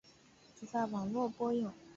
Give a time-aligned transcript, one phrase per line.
[0.55, 1.71] 只在网络播映。